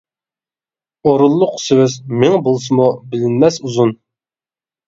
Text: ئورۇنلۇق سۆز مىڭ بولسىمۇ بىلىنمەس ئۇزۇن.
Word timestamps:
ئورۇنلۇق 1.09 1.59
سۆز 1.65 1.97
مىڭ 2.23 2.39
بولسىمۇ 2.49 2.89
بىلىنمەس 3.13 3.61
ئۇزۇن. 3.63 3.95